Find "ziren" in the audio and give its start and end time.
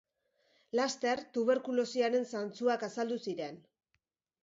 3.29-3.65